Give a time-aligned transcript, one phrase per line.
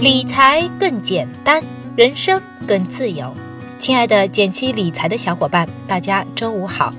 [0.00, 1.62] 理财更简单，
[1.96, 3.32] 人生更自由。
[3.78, 6.92] 亲爱的减七理财的小伙伴，大家周五好！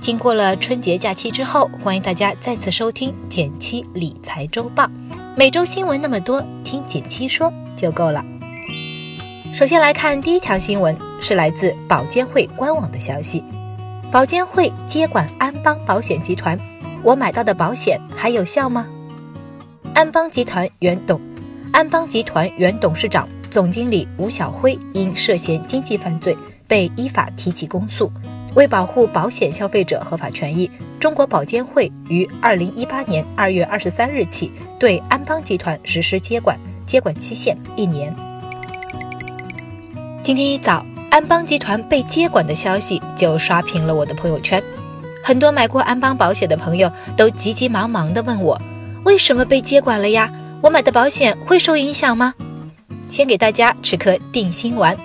[0.00, 4.88] 经过了春节假期之后，欢迎大家再次收听减七理财周报。
[5.36, 8.24] 每周新闻那么多，听减七说就够了。
[9.52, 13.42] 首先来看第一条新闻，是来自保监会官网的消息：
[14.12, 16.56] 保监会接管安邦保险集团，
[17.02, 18.86] 我买到的保险还有效吗？
[19.92, 21.20] 安邦集团原董，
[21.74, 26.36] 安邦集团原董事长、总经理吴晓辉因涉嫌经济犯罪
[26.68, 28.08] 被依法提起公诉。
[28.54, 36.56] 为保护保险消费者合法权益，中国保监会于二零一八年二月二十三日起对安邦集团实施接管，
[36.86, 38.14] 接管期限一年。
[40.22, 44.62] 今天一早，安邦集团被接管的消息就刷屏了我的朋友圈，
[45.24, 48.56] 很多买过安邦保险的朋友都急急忙忙地问我。
[49.02, 50.30] 为什么被接管了呀？
[50.64, 52.32] 我买的保险会受影响吗？
[53.10, 54.96] 先给大家吃颗定心丸。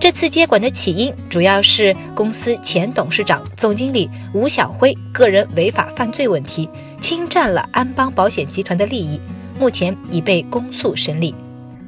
[0.00, 6.68] 这次接管的起因主要是公司前董事长、总经理吴晓辉个人违法犯罪问题，
[7.00, 9.20] 侵占了安邦保险集团的利益，
[9.60, 11.32] 目前已被公诉审理。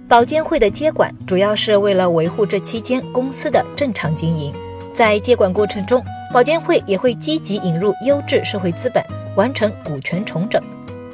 [0.06, 4.52] 保监会的接管主要是为了维护这期间公司的正常经营。
[4.94, 6.00] 在接管过程中，
[6.32, 9.04] 保监会也会积极引入优质社会资本，
[9.34, 10.62] 完成股权重整。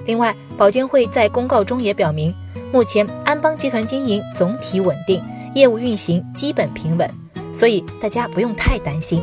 [0.07, 2.35] 另外，保监会在公告中也表明，
[2.73, 5.23] 目前安邦集团经营总体稳定，
[5.55, 7.09] 业务运行基本平稳，
[7.53, 9.23] 所以大家不用太担心。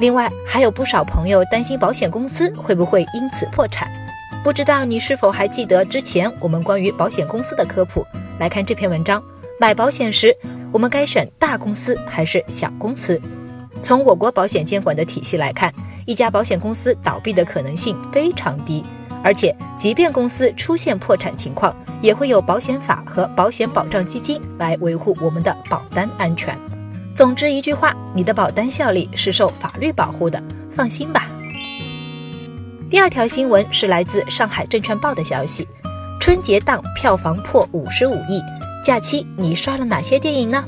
[0.00, 3.88] 另外，还有不少朋友担心保险公司会不会因此破产，
[4.42, 8.04] 不知道你是否还记得之前我们关于保险公司的科普？
[8.38, 9.22] 来看这篇文章，
[9.58, 10.36] 买保险时
[10.72, 13.20] 我们该选大公司还是小公司？
[13.82, 15.72] 从我国保险监管的体系来看，
[16.06, 18.84] 一家保险公司倒闭的可能性非常低。
[19.24, 26.54] 而且，即便公司出现破产情况，也会有保险法和保险保障基金来维护我们的保单安全。
[27.14, 31.26] 总之一句话，你的保单效力是受法律保护的，放心吧。
[32.90, 35.66] 第二条新闻是来自上海证券报的消息：
[36.20, 38.42] 春节档票房破五十五亿，
[38.84, 40.62] 假期你刷了哪些电影呢？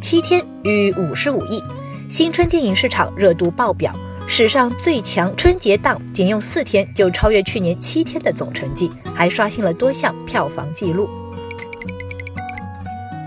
[0.00, 1.62] 七天逾五十五亿，
[2.08, 3.94] 新春电影市场热度爆表。
[4.26, 11.08] 史上最强春节档，仅用四天就超越去年七天的总成绩，还刷新了多项票房纪录。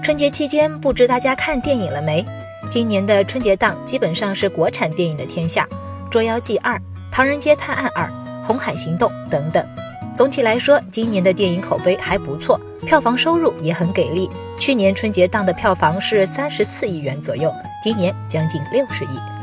[0.03, 2.25] 春节期间，不知大家看电影了没？
[2.69, 5.65] 今年的春节档基本上是国产电影的天下，
[6.09, 6.75] 《捉妖记二》
[7.09, 8.05] 《唐人街探案二》
[8.45, 9.65] 《红海行动》等等。
[10.13, 14.29] 总体来说，今年的电影口碑还不错，票房收入也很给力。
[14.59, 19.36] 去年春节档的票房是三十四亿元左右，今年将近六十亿。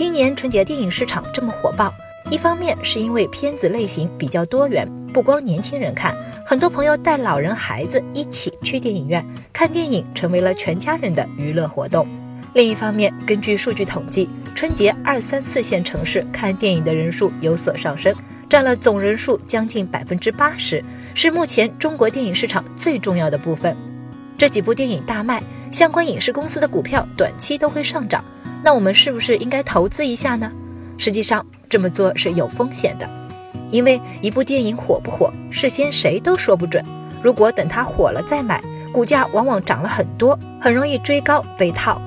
[0.00, 1.92] 今年春节电影市场这么火爆，
[2.30, 9.22] 一方面是因为片子类型比较多元，不光年轻人看，很多朋友带老人、孩子一起去电影院
[9.52, 12.08] 看电影，成为了全家人的娱乐活动。
[12.54, 18.14] 另一方面，根据数据统计，春节二三四线城市看电影的人数有所上升，
[18.48, 20.82] 占了总人数将近百分之八十，
[21.12, 23.76] 是目前中国电影市场最重要的部分。
[24.38, 28.24] 这几部电影大卖，相关影视公司的股票短期都会上涨。
[28.62, 30.50] 那我们是不是应该投资一下呢？
[30.98, 33.08] 实际上这么做是有风险的，
[33.70, 36.84] 因为一部电影火不火，事先谁都说不准。
[37.22, 38.62] 如果等它火了再买，
[38.92, 42.00] 股价往往涨了很多，很容易追高被套。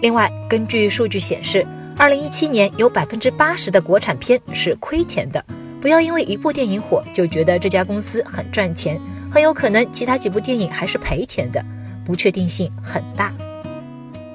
[0.00, 1.66] 另外，根据数据显示，
[1.96, 5.44] 二零一七年有百分之八十的国产片是亏钱的。
[5.80, 11.64] 不要因为一部电影火就觉得这家公司很赚钱，很有可能其他几部电影还是赔钱的，
[12.04, 13.32] 不确定性很大。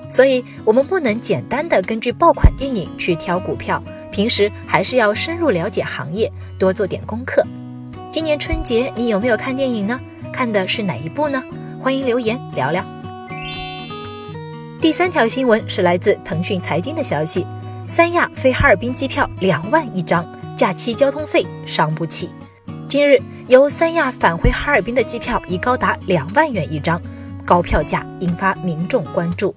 [0.10, 3.82] 所以，我们不能简单的根据爆款电影去挑股票，
[4.12, 7.46] 平时还是要深入了解行业，多做点功课。
[8.12, 10.00] 今年春节你有没有看电影呢？
[10.32, 11.42] 看的是哪一部呢？
[11.82, 12.84] 欢迎留言聊聊。
[14.80, 17.46] 第三条新闻是来自腾讯财经的消息：
[17.88, 20.26] 三亚飞哈尔滨机票两万一张，
[20.56, 22.30] 假期交通费伤不起。
[22.88, 27.02] 近日，由三亚返回哈尔滨的机票已高达两万元一张，
[27.44, 29.56] 高票价引发民众关注。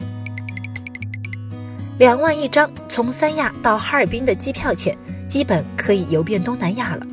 [1.98, 4.96] 两万一张从三亚到哈尔滨的机票钱，
[5.26, 7.06] 基本可以游遍东南亚了。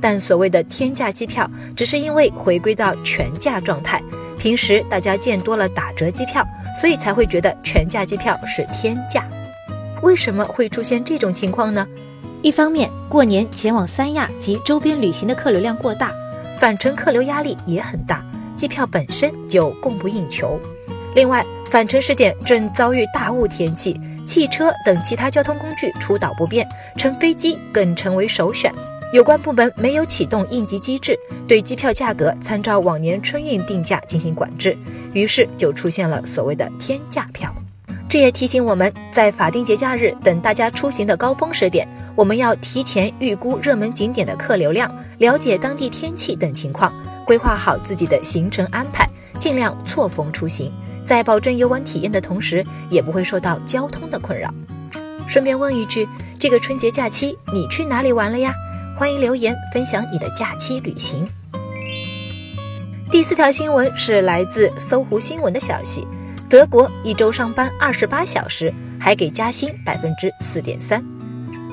[0.00, 4.00] 但所谓的天价机票，只是因为回归到全价状态。
[4.38, 6.46] 平时大家见多了打折机票，
[6.80, 9.24] 所以才会觉得全价机票是天价。
[10.02, 11.84] 为什么会出现这种情况呢？
[12.40, 16.12] 一方面，过年前往三亚及周边旅行的客流量过大，
[16.60, 18.24] 返程客流压力也很大，
[18.56, 20.60] 机票本身就供不应求。
[21.16, 24.00] 另外，返程时点正遭遇大雾天气。
[24.28, 28.70] 汽车等其他交通工具出岛不便，乘飞机更成为首选。
[29.10, 34.76] 有关部门没有启动应急机制，对机票价格参照往年春运定价进行管制，
[35.14, 37.50] 于是就出现了所谓的天价票。
[38.06, 46.92] 这也提醒我们在法定节假日等大家出行的高峰时点，我们要提前预估热门景点的客流量，了解当地天气等情况，
[47.24, 49.08] 规划好自己的行程安排，
[49.40, 50.70] 尽量错峰出行，
[51.08, 54.52] 在保证游玩体验的同时，也不会受到交通的困扰。
[55.26, 56.06] 顺便问一句，
[56.38, 58.52] 这个春节假期你去哪里玩了呀？
[58.94, 61.26] 欢迎留言分享你的假期旅行。
[63.10, 66.06] 第四条新闻是来自搜狐新闻的消息。
[66.46, 68.70] 德国一周上班二十八小时，
[69.00, 71.02] 还给加薪百分之四点三。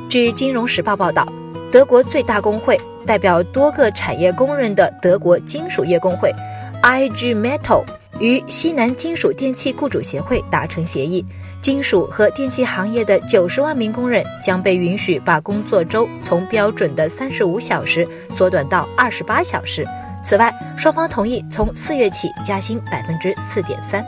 [0.10, 1.28] 据《金融时报》报道，
[1.70, 6.34] 德国最大工会、代表多个产业工人的德国金属业工会
[6.82, 7.84] IG Metal
[8.19, 11.25] 与西南金属电器雇主协会达成协议，
[11.62, 18.07] 金属和电气行业的九十万名工人将被允许把工作周从标准的三十五小时
[18.38, 19.85] 缩短到二十八小时。
[20.23, 24.03] 此外，双方同意从四月起加薪百分之四点三。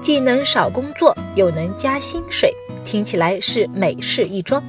[0.00, 2.52] 既能少工作又能加薪水，
[2.84, 4.62] 听起来是美事一桩。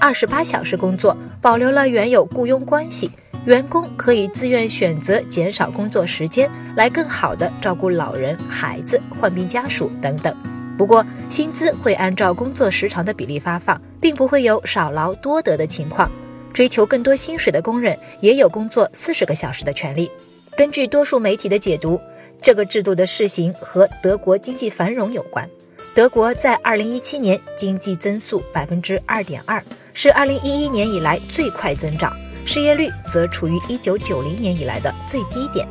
[0.00, 3.10] 二十八小时工作，保留了原有雇佣关系，
[3.46, 10.34] 员工可以自愿选择减少工作时间，来更好的照顾老人、孩子、患病家属等等。
[10.76, 16.10] 不过，薪资会按照工作时长的比例发放，并不会有少劳多得的情况。
[16.52, 20.10] 追求更多薪水的工人也有工作四十个小时的权利。
[20.56, 22.00] 根据多数媒体的解读，
[22.42, 25.48] 这个制度的试行和德国经济繁荣有关。
[25.94, 29.62] 德国在2017年经济增速百分之二点二，
[29.94, 32.16] 是2011年以来最快增长，
[32.52, 35.64] 失业率则处于1990年以来的最低点。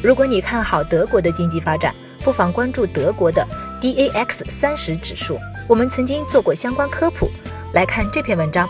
[0.00, 1.92] 如果你看好德国的经济发展，
[2.22, 3.44] 不妨关注德国的
[3.80, 5.36] DAX 三十指数。
[5.66, 7.28] 我们曾经做过相关科普。
[7.72, 8.68] 来看这篇文章：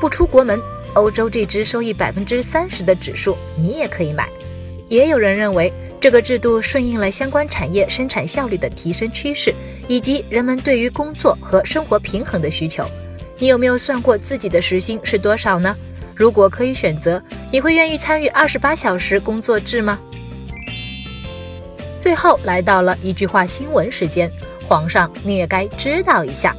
[0.00, 0.60] 不出国门，
[0.94, 4.28] 欧洲这只收益百分之三十的指数，你也可以买。
[4.88, 9.52] 也有人认为，这个制度顺应了相关产业生产效率的提升趋势，
[9.88, 12.88] 以及人们对于工作和生活平衡的需求。
[13.40, 15.76] 你有没有算过自己的时薪是多少呢？
[16.14, 19.98] 如果可以选择，你会愿意参与二十八小时工作制吗？
[22.00, 24.30] 最后来到了一句话新闻时间，
[24.68, 26.56] 皇上你也该知道一下。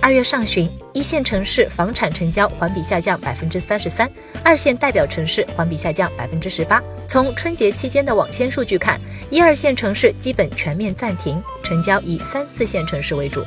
[0.00, 0.70] 二月上旬。
[0.94, 4.10] 一线城市房产成交环比下降百分之三十三，
[4.42, 6.82] 二线代表城市环比下降百分之十八。
[7.06, 9.00] 从春节期间的网签数据看，
[9.30, 13.44] 一二线城市基本全面暂停成交，以三四线城市为主。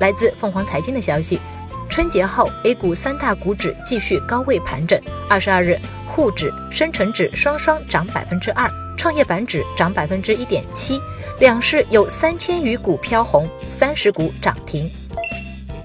[0.00, 1.40] 来自凤凰财经的消息，
[1.88, 5.00] 春节后 A 股三大股指继续高位盘整。
[5.28, 11.00] 二十二日，沪指、深成指双双涨百分之二，创业板指涨百分之一点七，
[11.38, 14.90] 两市有三千余股飘红，三十股涨停。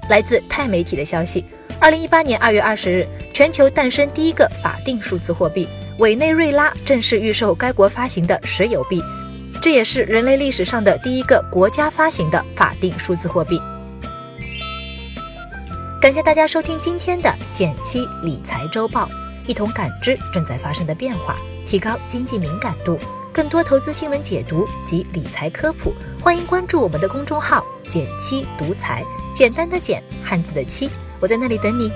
[0.09, 1.45] 来自泰媒体的消息，
[1.79, 5.67] 二零一八年二月二十日，全球诞生第一个法定数字货币——
[5.99, 9.01] 委内瑞拉正式预售该国发行的石油币，
[9.61, 13.61] 这也是人类历史上的第一个国家发行的法定数字货币。
[16.01, 19.07] 感谢大家收听今天的减七理财周报，
[19.45, 22.97] 一同感知正在发生的变化，提高经济敏感度。
[23.31, 29.05] 更多投资新闻解读及理财科普，欢迎关注我们的公众号“减七独裁”。
[29.35, 30.89] 简单的简，汉字的七，
[31.19, 31.91] 我在那里等你。